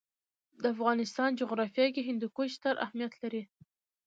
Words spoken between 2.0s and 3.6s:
هندوکش ستر اهمیت لري.